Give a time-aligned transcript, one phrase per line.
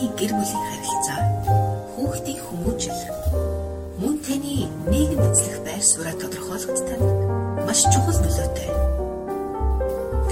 [0.00, 1.20] Таны гэр бүлийн харилцаа,
[1.92, 3.00] хүүхдийн хүмүүжил,
[4.00, 7.04] мөн таны нийгэм эзлэх байр сууриа тодорхойлоход тань
[7.68, 8.70] маш чухал нөлөөтэй.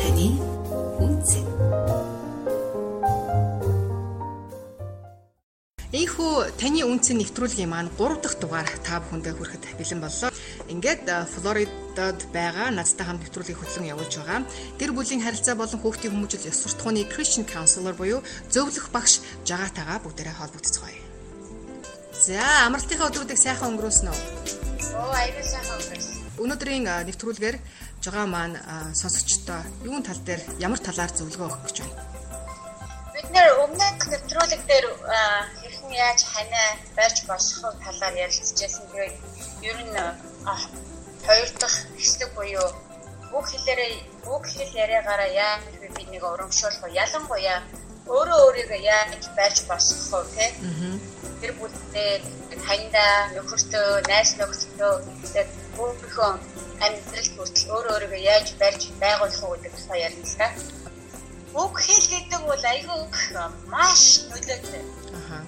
[0.00, 0.28] Таны
[1.04, 1.46] үнцэн.
[5.92, 10.32] Ийхүү таны үнцэн нэвтрүүлгийн маань 3 дахь дугаар та бүхэндээ хүрэхэд бэлэн боллоо.
[10.68, 14.44] Ингээд Флоридад байгаа надтай хамт нэвтрүүлгийг хөтлөн явуулж байгаа.
[14.76, 18.20] Гэр бүлийн харилцаа болон хүүхдийн хүмүүжил ёс суртахууны Christian counselor буюу
[18.52, 21.00] зөвлөх багш Жагаатайгаа бүгдээрээ холбогдцгоё.
[22.12, 24.20] За, амралтынхаа өдрүүдийг сайхан өнгөрөөсөн үү?
[25.00, 26.16] Оо, аюул сайхан өнгөрөөсөн.
[26.42, 27.56] Өнөөдрийн нэвтрүүлгээр
[28.04, 28.56] жагаа маань
[28.92, 31.96] сонсогчдоо юун тал дээр ямар талаар зөвлөгөө өгөх гэж байна?
[33.14, 34.86] Бид нэр өмнөх нэвтрүүлэг дээр
[35.62, 38.84] хэрхэн яаж ханаа барьж босох талаар ярилцчихсан.
[38.92, 39.16] Тэгээд
[39.70, 39.96] ер нь
[41.26, 42.68] хоёр дахь хэсэг буюу
[43.32, 43.92] бүх хэлээрээ
[44.24, 46.96] бүх хэл яриагаараа яаж бид нэг урамшуулах вэ?
[47.04, 47.60] Ялангуяа
[48.08, 50.46] өөрөө өөрийгөө яаж барьж босгох вэ?
[51.40, 52.12] Тэр бүлдээ
[52.64, 53.04] таньда
[53.36, 56.30] нөхөртөө, найз нөхдөдөө тэгээд өөрийнхөө
[56.84, 60.48] амьдрал хүртэл өөрөө өөрийгөө яаж барьж байгуулах вэ гэдэг тухай ярина л да.
[61.62, 63.00] Үг хэл гэдэг бол айгүй
[63.72, 64.84] маш нөлөөтэй.
[65.18, 65.38] Аха.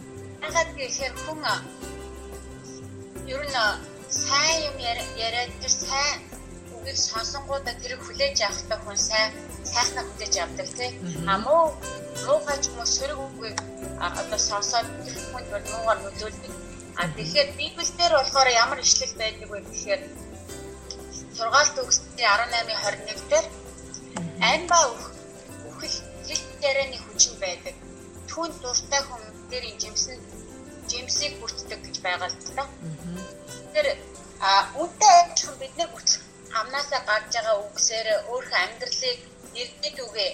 [0.45, 1.41] Ягаад гэхээр хүн
[3.31, 3.59] ер нь
[4.11, 4.77] сайн юм
[5.27, 6.19] яриад тэр сайн
[6.75, 9.31] үгийг сонсонгуудаа тэр хүлээж авахтаа хүн сайн
[9.73, 10.91] сайхнаа хүлээж авдаг тий.
[11.31, 11.65] А муу
[12.27, 13.59] муухай ч юм уу сөрөг үгийг
[14.03, 16.53] одоо сонсоод тэр хүнд бол муугаар нөлөөлдөг.
[17.01, 20.03] А тэгэхээр Библиэлд болохоор ямар ишлэл байдаг вэ гэхээр
[21.39, 23.47] 6 төгсдийн 18-ийн 21 дээр
[24.49, 24.79] айн ба
[25.71, 25.97] үхэл
[26.27, 27.75] хэл ярианы хүчин байдаг.
[28.31, 30.19] Түүн дуртай хүн дээрийн жимсэн
[30.91, 32.65] жимсийг бүрддэг гэж байгаа л та.
[33.75, 33.87] Тэр
[34.41, 34.51] а
[34.83, 36.19] үнтэй адилхан бид нар хүртэл
[36.61, 39.19] амнаасаа гарч байгаа үгсээр өөрийнхөө амьдралыг
[39.61, 40.31] иргэд үгээ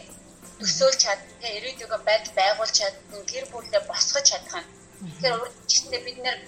[0.59, 4.69] төсөөлж чадна, ирээдүгөө барьж байгуулж чадна, гэр бүлээ босгож чадах нь.
[5.05, 6.39] Тэгэхээр урьдчилтээ бид нэр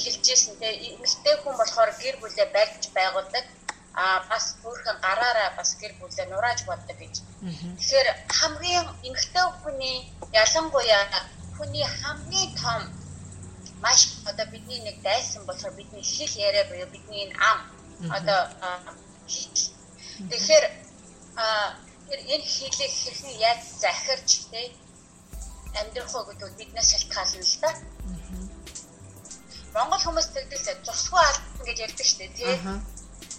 [0.00, 3.44] хэлжсэн те эмэгтэй хүн болохоор гэр бүлээ барьж байгуулдаг
[3.92, 7.14] а бас өөрхөн гараараа бас гэр бүлээ нурааж боддог гэж.
[7.76, 9.96] Тэгэхээр хамгийн эмэгтэй хүний
[10.32, 11.04] ялангуяа
[11.56, 12.80] хүний хамгийн том
[13.84, 14.00] маш
[14.30, 17.58] одоо бидний нэг дайсан болохоор бидний хэл яриа буюу бидний ам
[18.16, 18.40] одоо
[20.30, 20.64] тэгэхээр
[21.36, 21.74] а
[22.30, 24.62] энэ хэлийг хэрхэн яаж захирч те
[25.80, 27.70] амьдрах уу гэдэг биднээс шалтгаална л да.
[29.74, 32.54] Монгол хүмүүс тэгдэл зурсгүй алдна гэж ярьдаг шүү дээ тий.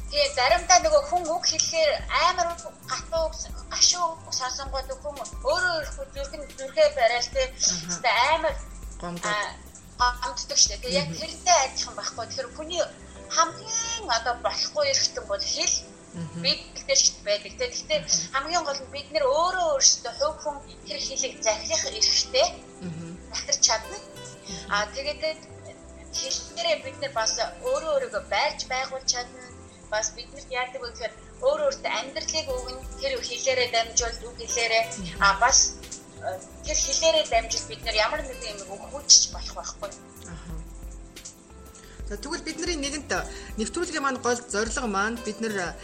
[0.09, 1.91] Тэгээ заримдаа нөгөө хүн үг хэлэхээр
[2.25, 2.47] амар
[2.89, 3.25] гатуу
[3.69, 5.15] гашуу сонсонгууд хүн
[5.45, 7.47] өөрөө өөрхөө зүрхэн зүрхээ барайл тий.
[8.01, 8.55] Тэгээ амар
[9.99, 10.81] гомддог шүү дээ.
[10.83, 12.25] Тэгээ яг тэрнтэй адилхан байхгүй.
[12.27, 12.83] Тэгэхээр хүний
[13.35, 15.75] хамгийн одоо болохгүй эрхтэн бол хэл
[16.43, 17.65] бидтэй шигт байдаг те.
[17.69, 17.99] Гэхдээ
[18.33, 22.47] хамгийн гол нь бид нэр өөрөө өөрсдөө хувь хүн тэр хэлийг захирах эрхтэй.
[23.31, 23.97] Захирч чадна.
[24.69, 25.21] А тэгээд
[26.13, 29.45] хэлнээрээ бид нар бас өөрөө өөрийгөө байрж байгуулж чадна.
[29.93, 31.13] Бас биднэрт яадаг вэ гэхээр
[31.47, 34.83] өөрөө өөртөө амьдралыг өгнө тэр хэлээрээ дамжуулж үг хэлээрээ
[35.25, 35.57] а бас
[36.63, 39.91] тэр хэлээрээ дамжуулж бид нар ямар нэгэн юм өгөхөж болох байхгүй.
[42.07, 43.11] За тэгвэл бидний нэгэнт
[43.59, 45.75] нэвтрүүлгийн маань гол зорилго маань бид нар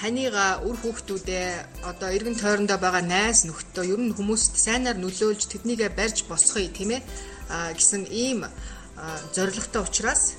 [0.00, 1.48] ханига үр хүүхдүүдээ
[1.90, 6.90] одоо эргэн тойрондоо байгаа найз нөхдөд ер нь хүмүүст сайнаар нөлөөлж тэднийгээ барьж босгоё тийм
[6.96, 7.02] ээ
[7.78, 8.46] гэсэн ийм
[9.34, 10.38] зорилготой учраас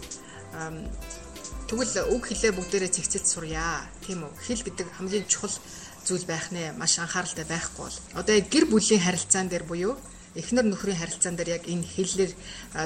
[1.68, 4.32] тэгвэл үг хэлээ бүгдээрээ цэгцэд сурья тийм үү?
[4.48, 5.54] Хэл гэдэг хамгийн чухал
[6.10, 7.98] зүйл байх нэ маш анхааралтай байхгүй бол.
[8.20, 9.94] Одоо яг гэр бүлийн харилцаан дээр буюу
[10.36, 12.32] эхнэр нөхрийн харилцаан дээр яг энэ хэллэр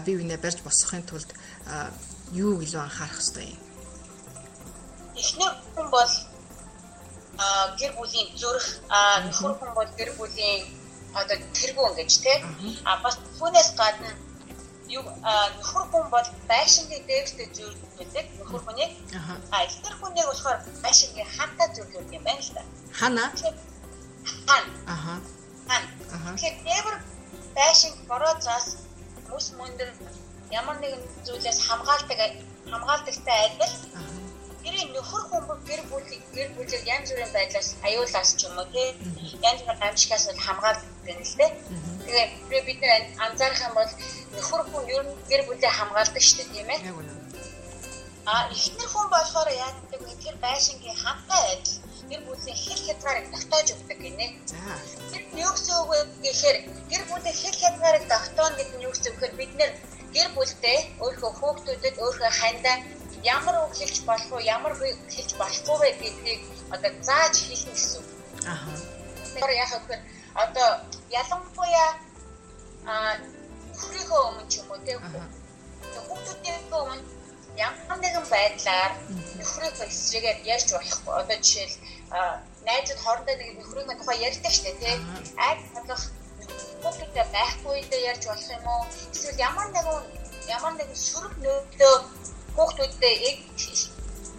[0.06, 1.30] бие биенээ барьж босгохын тулд
[2.32, 3.62] юу илүү анхаарах хэрэгтэй юм?
[5.16, 6.14] Эхнэр хүн бол
[7.80, 8.68] гэр бүлийн зүрх
[9.26, 10.62] нөхөр хүн бол гэр бүлийн
[11.14, 12.38] одоо тэргүүн гэж тий
[12.86, 14.12] а бас түүнээс гадна
[14.98, 15.04] юу
[15.58, 18.92] нөхөр хүн бол байшингийн дээртэй зөвлөдөг нөхөр хүнийг
[19.54, 22.64] а эхнэр хүнийг болохоор байшингийн хантаа зөвлөдөг юм байна л да.
[23.00, 23.26] Хана?
[24.48, 24.66] Хан.
[24.94, 25.14] Аха.
[25.70, 25.84] Хан.
[26.36, 26.98] Тэгэхээр дээвэр
[27.58, 28.68] байшинг бороо заас
[29.30, 29.90] мөс мөндөр
[30.60, 32.20] ямар нэгэн зүйлээс хамгаалдаг
[32.72, 33.74] хамгаалдагтай адил
[34.64, 38.88] гэрийн нөхөр хүмүүс гэр бүлийг гэр бүлийг янз бүрийн байдлаас аюулаас ч юм уу тий
[39.48, 41.52] янз бүрийн гамшигаас хамгаалдаг юм л дээ.
[42.48, 43.92] Тэгээ бид нэр анзаарах юм бол
[44.36, 46.80] нөхөр хүн ер нь гэр бүлээ хамгаалдаг шүү дээ тийм ээ.
[48.26, 50.14] А эхнэр хүн болохоор яа гэдэг вэ?
[50.24, 51.76] Тэр байшингийн хамтаа адил
[52.10, 54.28] гэр бүлийн хэл хязгаарыг тогтоож өгдөг гинэ.
[55.12, 56.58] Тэр юу гэсэн үг вэ гэхээр
[56.92, 59.30] гэр бүлийн хэл хязгаарыг тогтооно гэдэг нь юу гэсэн үг вэ?
[59.40, 59.72] Бид нэр
[60.16, 62.78] гэр бүлдээ өөрийнхөө хүүхдүүдэд өөрийнхөө хандаа
[63.24, 66.42] ямар үг хэлж болох уу, ямар үг хэлж болохгүй вэ гэдгийг
[66.76, 68.08] одоо зааж хэлнэ гэсэн үг.
[68.52, 68.68] Аа.
[69.40, 69.98] Тэр яг хөө
[70.44, 70.70] одоо
[71.10, 71.90] ялангуяа
[72.86, 73.16] а
[73.80, 75.00] хүрийнхөө өмнө ч юм уу тийм
[76.08, 77.04] хүүхдүүдийн өмнө
[77.58, 78.92] ямар нэгэн байдлаар
[79.38, 81.14] нөхрийг эсрэгээр ярьж болохгүй.
[81.22, 81.76] Одоо жишээл
[82.66, 84.96] найзууд хоорондоо нэг нөхрийн тухай ярьдаг штэ тий.
[85.38, 86.04] Айг бодлох
[86.82, 88.84] хүүхдүүдтэй байхгүй дэ ярьж болох юм уу?
[89.14, 90.00] Эсвэл ямар нэгэн
[90.56, 91.96] ямар нэгэн сөрөг нөлөө
[92.56, 93.38] хүүхдүүдтэй эг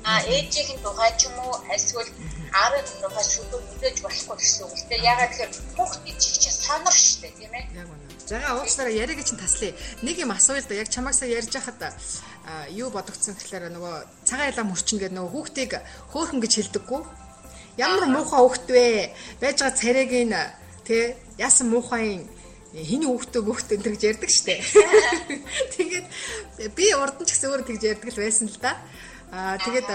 [0.04, 2.10] а ээжийн тухай ч юм уу эсвэл
[2.52, 5.00] аарын тухай шүлэг мэдээж болохгүй гэсэн үг л дээ.
[5.00, 7.64] Ягаад гэхээр хүүхдийн чих чинь сонор штэ тийм ээ.
[7.72, 8.04] Яг үнэ.
[8.28, 9.72] Зага уучлаарай яриаг чинь таслая.
[10.04, 10.76] Нэг юм асууя л да.
[10.76, 11.96] Яг чамаасаа ярьж хахад
[12.68, 13.94] юу бодогдсон гэхээр нөгөө
[14.28, 15.72] цагаан ялам мөрчин гэдэг нөгөө хүүхдийг
[16.12, 17.00] хөөхөн гэж хэлдэггүй.
[17.80, 19.16] Ямар муухай хүүхд вэ?
[19.40, 20.32] Байж байгаа царайгийн
[20.84, 22.28] тэ яасан муухайн
[22.74, 24.58] хиний хүүхдээ хүүхдээ гэж ярьдаг штэ.
[25.78, 26.06] Тэгээд
[26.74, 28.74] би урд нь ч гэсэн өөрөө тэгж ярьдаг л байсан л да.
[29.30, 29.88] Аа тэгээд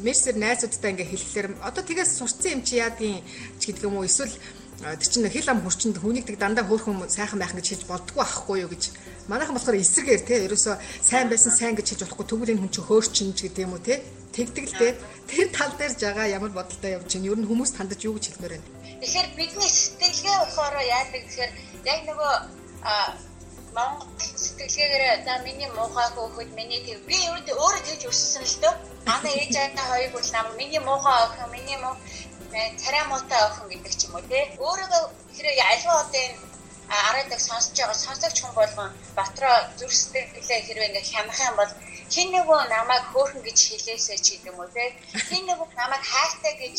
[0.00, 3.20] мессер найзуудтай ингээ хэлэхлээр одоо тэгээс сурцсан юм чи яадгийн
[3.60, 4.08] ч гэдэг юм уу?
[4.08, 4.32] Эсвэл
[4.80, 8.64] тэр чинь хэл ам хурчинд хүнийг тэг дандаа хөөхөн сайхан байх гэж хэлж болдгоо ахгүй
[8.64, 8.96] юу гэж.
[9.28, 12.80] Манайхан болохоор эсрэгээр те ерөөсөө сайн байсан сайн гэж хэлж болохгүй тэгвэл энэ хүн чи
[12.80, 14.00] хөөрчин ч гэдэг юм уу те.
[14.32, 14.88] Тэгдэг л те
[15.28, 18.56] тэр тал дээр жагаа ямар бодолтой явж чинь ер нь хүмүүс тандаж юу гэж хэлмээр
[18.56, 21.52] байна тэгэхээр бидний сэтгэлгээ болохоор яадаг тэгэхээр
[21.92, 22.34] яг нөгөө
[23.74, 28.74] Монгол сэтгэлгээгээр за миний муухай хөөхөд миний тэг би нь өөрөө тэгж өссөн л дөө.
[29.06, 31.94] Манай ээж аавтай хоёрыг бол нам миний муухай охин миний муу
[32.82, 35.02] царай муутай охин гэдэг ч юм уу тий өөрөөгөө
[35.34, 36.38] хэрэг альва одоо энэ
[37.08, 41.72] арайдаг сонсож байгаа сонсогч хүн болгон дотроо зүрх сэтгэлээ хэрвээ ингээ хянах юм бол
[42.14, 44.88] хин нэгөө намайг хөөхөн гэж хэлээсэй ч гэдэг юм уу тий
[45.30, 46.76] хин нэгөө намайг хайртай гэж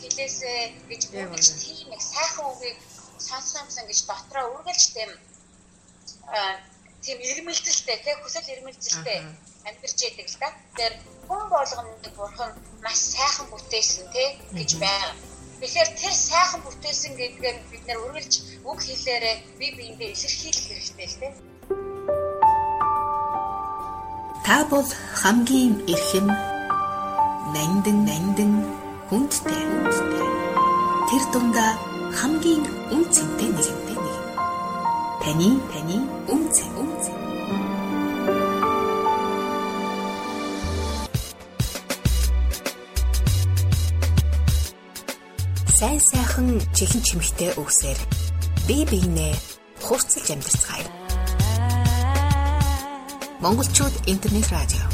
[0.00, 0.58] хэлээсэй
[0.90, 2.78] гэж бүгд тийм их сайхан үгийг
[3.28, 5.10] сонсох юмсан гэж дотроо үргэлж тийм
[7.04, 9.20] тийм ирмэлзэлтэй тий хүсэл ирмэлзэлтэй
[9.68, 10.48] амьдарч яадаг л да.
[10.74, 10.94] Тэгэхээр
[11.28, 12.50] хүн болгоны бурхан
[12.82, 14.28] маш сайхан бүтээсэн тий
[14.58, 15.14] гэж байна.
[15.60, 18.34] Тэгэхээр тэр сайхан бүтээсэн гэдгээр бид нэр үргэлж
[18.66, 21.32] үг хэлээрээ би биендээ илэрхийлэх хэрэгтэй л тий.
[24.46, 24.88] Та бол
[25.22, 26.26] хамгийн эрхэм
[27.54, 28.52] нандин нандин
[29.08, 29.62] хүндтэй.
[31.08, 31.72] Тэр дундаа
[32.18, 32.62] хамгийн
[32.94, 34.18] үнцэнтэй нэгэнтэй нэг.
[35.22, 35.96] Таны таны
[36.34, 37.16] үнцэн үнцэн.
[45.78, 47.98] сайн сайхан чихэн чимхтэй үгсээр
[48.66, 49.34] бие биенээ
[49.86, 51.01] хурцлж амьдарцгаая.
[53.42, 54.86] Монголчууд интернет радио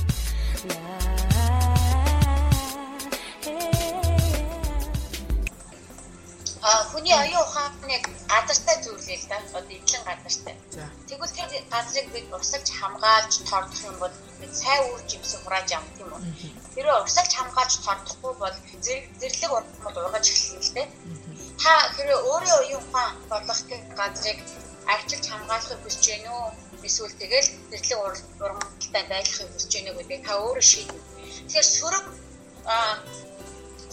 [6.91, 9.37] хүний оюун ухааныг газартай зүйлээ л да.
[9.53, 10.57] Одоо эдлэн газартай.
[11.09, 16.01] Тэгвэл тэр газрыг бид урсгалж хамгаалж тордох юм бол бид сайн үр жимсэг хурааж авах
[16.01, 16.25] юм уу?
[16.75, 18.57] Тэр урсгалж хамгаалж тордохгүй бол
[19.21, 20.89] зэрлэг урмад ургаж эхэлнэ л дээ.
[21.61, 23.61] Та хэрэг өөрийн оюун ухаан бодлох
[23.93, 24.39] газрыг
[24.89, 26.68] арчилж хамгаалахыг хүсэж гэнэ үү?
[26.87, 27.99] Эсвэл тэгэл зэрлэг
[28.45, 31.01] урмадтай байхыг хүсэж үү гэдэг та өөрөө шийднэ.
[31.49, 32.07] Тэгэхээр сөрөг
[32.69, 32.77] а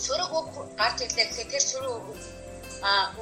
[0.03, 0.49] сөрөг үг
[0.79, 2.03] гарч ирлээ гэхээр тэр сөрөг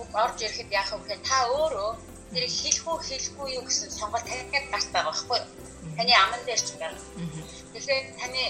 [0.02, 1.92] үг орж ирэхэд яах вэ гэхээр та өөрөө
[2.34, 5.48] тэр хэлэх үү хэлэхгүй юу гэсэн сонголт таниад гарт байгаа байхгүй юу?
[5.98, 7.00] Таны аман дээр ч байна.
[7.74, 8.44] Тэгэхээр таны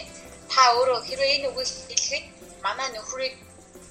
[0.53, 2.25] та өөрөө хэрвээ энэ үгийг хэлэхэд
[2.65, 3.35] манай нөхрийг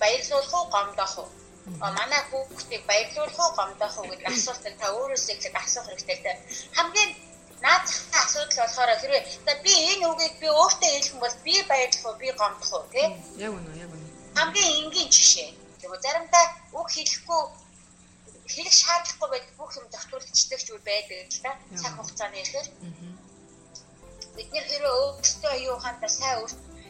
[0.01, 1.29] баярлуулах уу гомдоох уу?
[1.79, 6.37] манай хүүхдийг баярлуулах уу гомдоох уу гэдэг асуултыг та өөрөөсөө ихлэд асуух хэрэгтэй.
[6.77, 7.11] Хамгийн
[8.53, 12.21] асуудал болохоор хэрвээ за би энэ үгийг би өөртөө хэлэх юм бол би баярлах уу
[12.21, 13.07] би гомдох уу тий?
[13.47, 14.07] Яг үнэ яг үнэ.
[14.37, 15.51] Хамгийн энгийн жишээ.
[15.81, 16.45] Тэгвэл заримдаа
[16.79, 17.43] үг хэлэхгүй
[18.53, 21.53] хэлэх шаардлагагүй байдаг бүх юм зохицуулагддаг ч байдаг л да.
[21.81, 22.69] Цаг хугацааны ихээр.
[24.37, 26.49] Бид нэр хэрэг өөртөө юу хандаа сайн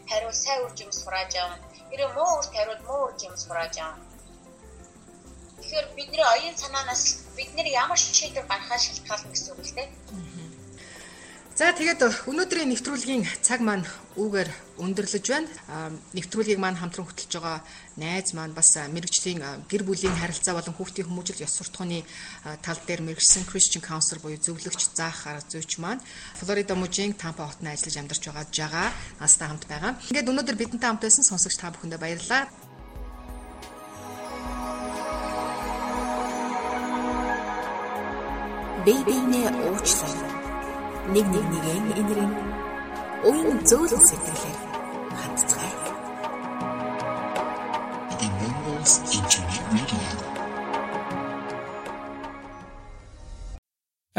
[0.09, 1.57] хариул сайн үр жимс хурааж авна.
[1.89, 4.03] Хэрэв муу үрт хариул муу үр жимс хурааж авна.
[5.59, 7.03] Тэгэхээр бидний оюун санаанаас
[7.37, 9.89] бид нэр ямар шийдвэр гаргахаа шалтгаална гэсэн үг л дээ.
[11.53, 13.85] За тэгээд өнөөдрийн нэвтрүүлгийн цаг маань
[14.17, 14.49] үүгээр
[14.81, 15.45] өндөрлөж байна.
[16.17, 17.61] Нэвтрүүлгийг маань хамтран хөтлөж байгаа
[17.93, 22.01] найз маань бас мэрэгжлийн гэр бүлийн харилцаа болон хүүхдийн хүмүүжил ёс суртахууны
[22.65, 26.01] тал дээр мэрэгсэн Christian Counselor буюу зөвлөгч заах арга зүйч маань
[26.41, 28.89] Флорида мужийн Тампа хотод ажиллаж амьдарч байгаа жагаа
[29.21, 29.93] настай хамт байгаа.
[30.09, 32.49] Ингээд өнөөдөр бидэнтэй хамт байсан сонсогч та бүхэндээ баярлалаа.
[38.89, 40.32] Бэйбинэ уучлаа
[41.11, 42.31] нэг нэг нэгэн энэрэн
[43.27, 44.59] уян зөөлөн сэтгэлээр
[45.19, 45.91] хандцгаая.
[48.23, 49.63] Emotions Internet